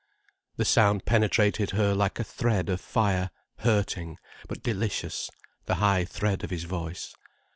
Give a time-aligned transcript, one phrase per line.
[0.57, 5.29] The sound penetrated her like a thread of fire, hurting, but delicious,
[5.67, 7.15] the high thread of his voice.